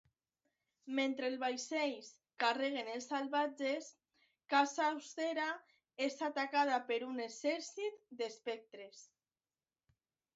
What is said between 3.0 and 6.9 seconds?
salvatges, Casa Austera és atacada